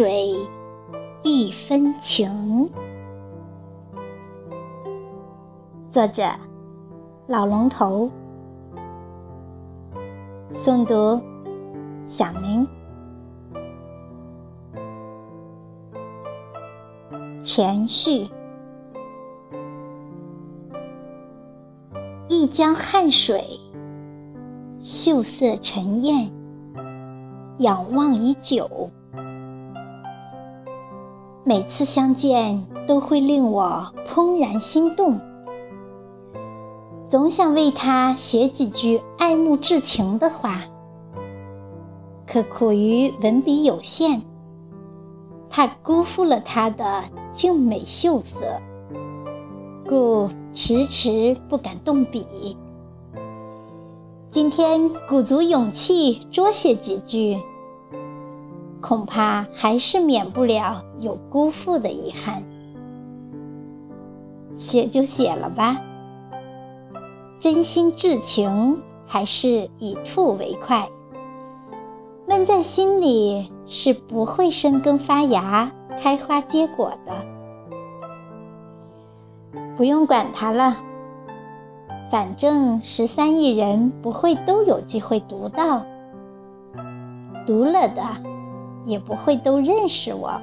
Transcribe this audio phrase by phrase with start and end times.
[0.00, 0.34] 水
[1.22, 2.70] 一分情。
[5.90, 6.22] 作者：
[7.26, 8.10] 老龙头。
[10.62, 11.22] 诵读：
[12.02, 12.66] 小明。
[17.42, 18.26] 前序：
[22.30, 23.44] 一江汉水，
[24.80, 26.32] 秀色沉艳，
[27.58, 28.88] 仰望已久。
[31.50, 35.18] 每次相见，都会令我怦然心动，
[37.08, 40.62] 总想为他写几句爱慕之情的话，
[42.24, 44.22] 可苦于文笔有限，
[45.48, 48.36] 怕辜负了他的静美秀色，
[49.88, 52.56] 故迟迟不敢动笔。
[54.30, 57.36] 今天鼓足勇气多写几句。
[58.80, 62.42] 恐怕还是免不了有辜负的遗憾。
[64.54, 65.80] 写就写了吧，
[67.38, 70.88] 真心至情还是以吐为快。
[72.26, 77.12] 闷在心里是不会生根发芽、开花结果的。
[79.76, 80.76] 不用管它了，
[82.10, 85.82] 反正十三亿人不会都有机会读到，
[87.46, 88.29] 读了的。
[88.84, 90.40] 也不会都认识我，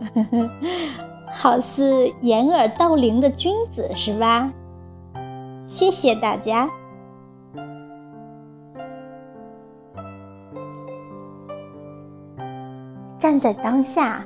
[1.30, 4.52] 好似掩耳盗铃的君子是吧？
[5.64, 6.68] 谢谢大家。
[13.18, 14.22] 站在当下，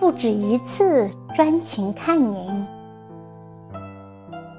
[0.00, 2.66] 不止一次专情看您，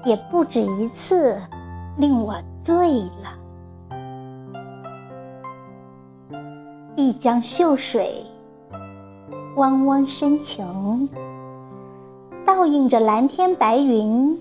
[0.06, 1.38] 也不止一次
[1.98, 3.39] 令我醉了。
[7.10, 8.24] 一江秀水，
[9.56, 11.08] 汪汪深情，
[12.46, 14.40] 倒映着蓝天白云、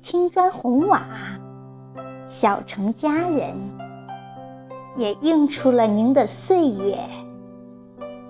[0.00, 1.06] 青砖红瓦、
[2.26, 3.54] 小城佳人，
[4.96, 6.98] 也映出了您的岁月，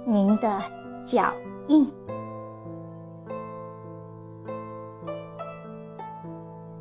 [0.05, 0.61] 您的
[1.03, 1.33] 脚
[1.69, 1.91] 印。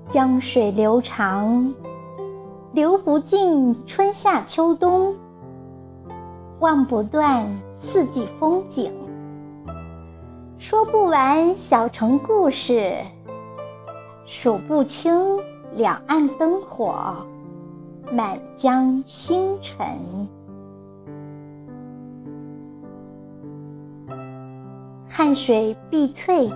[0.10, 1.74] 江水流长，
[2.74, 5.16] 流不尽春夏秋冬。
[6.64, 7.46] 望不断
[7.78, 8.94] 四季风景，
[10.58, 12.96] 说不完小城故事，
[14.26, 15.38] 数不清
[15.74, 17.18] 两岸灯火，
[18.14, 19.86] 满江星辰。
[25.10, 26.50] 汉水碧翠，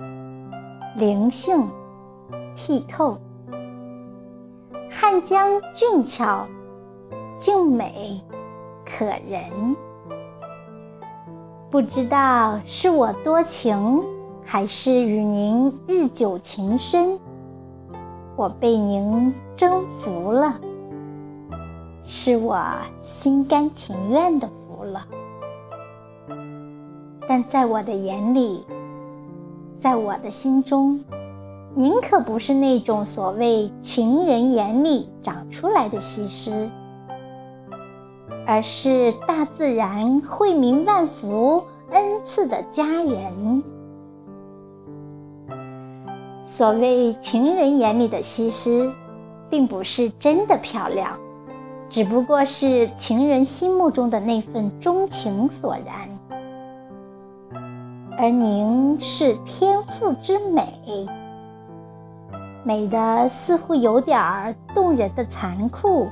[0.95, 1.69] 灵性
[2.55, 3.17] 剔透；
[4.89, 6.47] 汉江俊俏，
[7.37, 8.21] 静美
[8.85, 9.75] 可人。
[11.69, 14.01] 不知道是我多情，
[14.45, 17.19] 还是与您日久情深，
[18.37, 20.57] 我被您征服了，
[22.05, 22.57] 是我
[23.01, 25.05] 心甘情愿的服了。
[27.27, 28.63] 但在我的眼里，
[29.81, 31.03] 在我的心中，
[31.75, 36.69] 您可不是那种所谓情人眼里长出来的西施。
[38.49, 43.61] 而是大自然惠民万福恩赐的佳人。
[46.55, 48.89] 所谓情人眼里的西施，
[49.49, 51.19] 并不是真的漂亮，
[51.89, 56.09] 只不过是情人心目中的那份钟情所然。
[58.17, 60.65] 而您是天赋之美，
[62.63, 66.07] 美的似乎有点儿动人的残酷。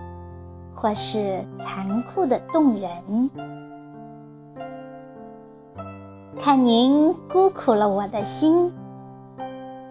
[0.76, 3.30] 或是残酷的动人，
[6.38, 8.72] 看您孤苦了我的心，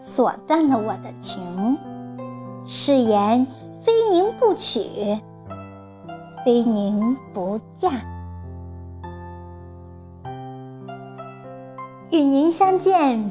[0.04, 1.76] 锁断了我的情，
[2.64, 3.44] 誓言
[3.80, 5.18] 非您不娶，
[6.44, 7.90] 非您不嫁。
[12.10, 13.24] 与您相见，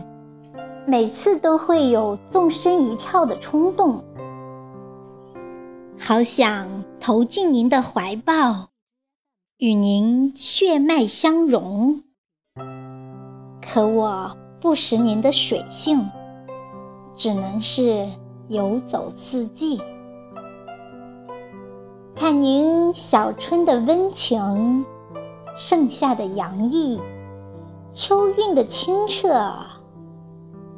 [0.86, 4.04] 每次都会有纵身一跳的冲动。
[5.98, 6.68] 好想
[7.06, 8.70] 投进您的怀抱，
[9.58, 12.02] 与您血脉相融。
[13.62, 16.10] 可我不识您的水性，
[17.18, 18.10] 只能是
[18.48, 19.82] 游走四季，
[22.16, 24.86] 看您小春的温情，
[25.58, 27.02] 盛夏的洋溢，
[27.92, 29.54] 秋韵的清澈，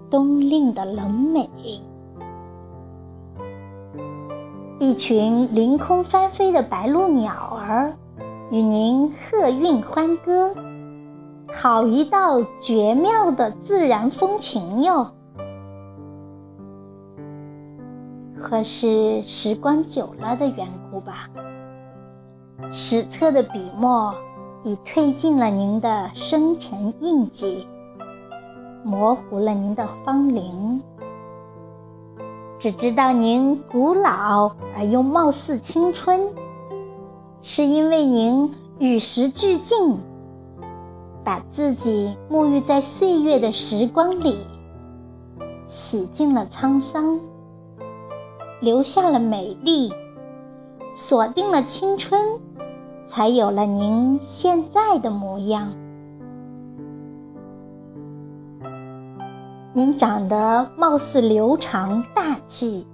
[0.10, 1.48] 冬令的冷美。
[4.78, 7.94] 一群凌空翻飞的白鹭鸟儿，
[8.52, 10.54] 与您和韵欢歌，
[11.48, 15.10] 好一道绝妙的自然风情哟。
[18.38, 21.30] 或是时光久了的缘故吧，
[22.72, 24.14] 史册的笔墨
[24.64, 27.66] 已褪尽了您的生辰印记，
[28.84, 30.82] 模糊了您的芳龄。
[32.58, 36.30] 只知道您古老而又貌似青春，
[37.42, 39.98] 是因为您与时俱进，
[41.24, 44.40] 把自己沐浴在岁月的时光里，
[45.68, 47.20] 洗净了沧桑，
[48.62, 49.94] 留下了美丽，
[50.96, 52.40] 锁定了青春，
[53.08, 55.72] 才有了您现在的模样。
[59.78, 62.88] 您长得貌似流长大气，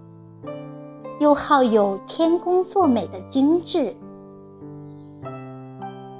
[1.19, 3.95] 又好有天工作美的精致。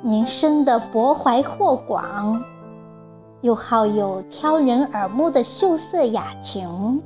[0.04, 2.40] 您生得博怀豁广，
[3.42, 7.02] 又好有挑人耳目的秀色雅情。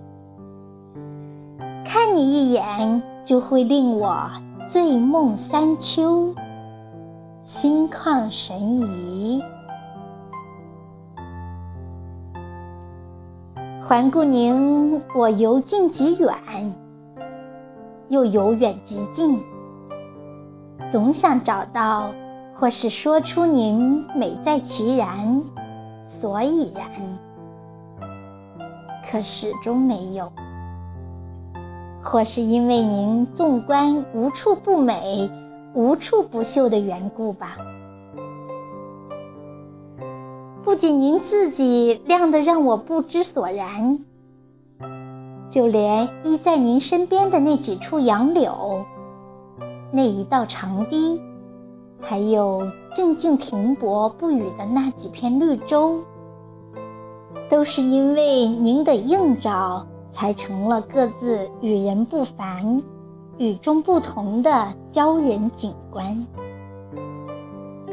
[1.85, 4.29] 看你一眼，就会令我
[4.69, 6.35] 醉梦三秋，
[7.41, 9.41] 心旷神怡。
[13.87, 16.33] 环顾您，我由近及远，
[18.09, 19.39] 又由远及近，
[20.91, 22.11] 总想找到
[22.55, 25.39] 或是说出您美在其然，
[26.07, 26.89] 所以然，
[29.07, 30.31] 可始终没有。
[32.03, 35.29] 或是因为您纵观无处不美，
[35.75, 37.55] 无处不秀的缘故吧。
[40.65, 43.99] 不仅您自己亮得让我不知所然，
[45.47, 48.83] 就连依在您身边的那几处杨柳，
[49.91, 51.21] 那一道长堤，
[52.01, 55.99] 还有静静停泊不语的那几片绿洲，
[57.47, 62.81] 都是因为您的映照，才成了各自与人不凡、
[63.37, 66.25] 与众不同的骄人景观。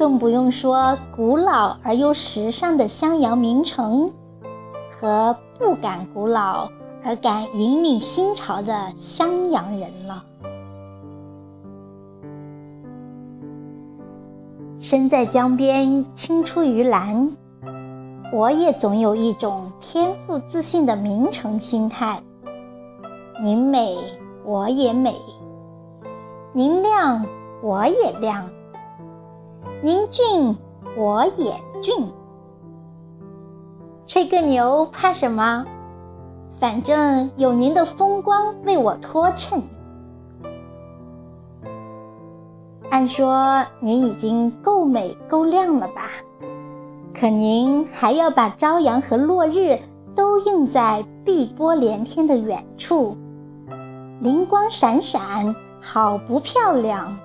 [0.02, 4.10] 更不用说古老而又时尚的襄阳名城，
[4.90, 6.68] 和不敢古老
[7.04, 10.24] 而敢引领新潮的襄阳人了。
[14.80, 17.36] 身在江边，青出于蓝，
[18.32, 22.20] 我也总有一种天赋自信的名城心态。
[23.40, 23.96] 您美，
[24.44, 25.12] 我也美；
[26.52, 27.24] 您亮，
[27.62, 28.44] 我也亮。
[29.84, 30.56] 您俊，
[30.96, 32.06] 我也俊。
[34.06, 35.64] 吹个牛怕什么？
[36.60, 39.60] 反正有您的风光为我托衬。
[42.90, 46.10] 按说您已经够美够亮了吧？
[47.12, 49.76] 可您还要把朝阳和落日
[50.14, 53.16] 都映在碧波连天的远处，
[54.20, 57.18] 灵光闪闪，好不漂亮？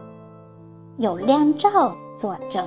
[0.97, 1.95] 有亮照。
[2.17, 2.65] 作证。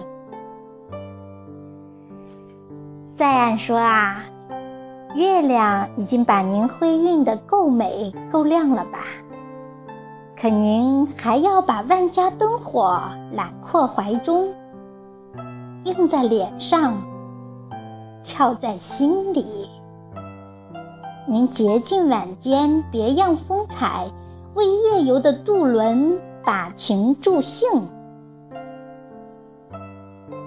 [3.16, 4.24] 再按说啊，
[5.14, 9.00] 月亮已经把您辉映的够美够亮了吧？
[10.40, 12.98] 可您还要把万家灯火
[13.32, 14.48] 揽括怀中，
[15.84, 16.96] 映在脸上，
[18.22, 19.68] 翘在心里。
[21.26, 24.06] 您洁净晚间别样风采，
[24.54, 27.68] 为夜游的渡轮把情助兴。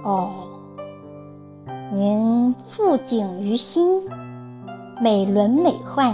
[0.03, 0.31] 哦，
[1.93, 4.01] 您富景于心，
[5.01, 6.13] 美轮美奂。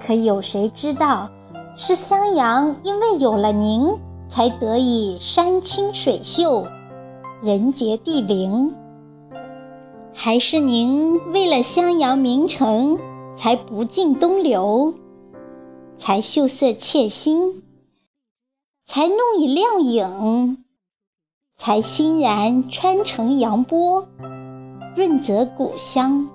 [0.00, 1.30] 可有谁知道，
[1.76, 3.96] 是襄阳因为有了您，
[4.28, 6.66] 才得以山清水秀，
[7.42, 8.72] 人杰地灵；
[10.12, 12.98] 还是您为了襄阳名城，
[13.36, 14.92] 才不尽东流，
[15.96, 17.62] 才秀色窃心，
[18.88, 20.64] 才弄以亮影？
[21.62, 24.08] 才欣然穿城扬波，
[24.96, 26.26] 润泽古乡，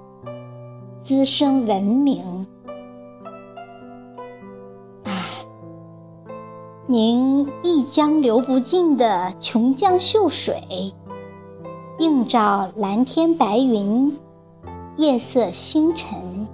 [1.03, 2.46] 滋生文明。
[5.03, 5.25] 唉，
[6.86, 10.94] 您一江流不尽的琼浆秀水，
[11.98, 14.15] 映照蓝天白云，
[14.96, 16.48] 夜色星辰，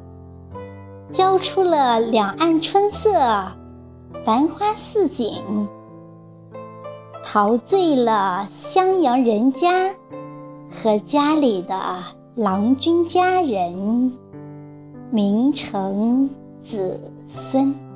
[1.12, 3.12] 交出了两岸春色，
[4.24, 5.44] 繁花似锦。
[7.24, 9.94] 陶醉了襄阳人家
[10.70, 12.04] 和家里的
[12.36, 14.12] 郎君家人、
[15.12, 16.30] 名臣
[16.64, 17.91] 子孙。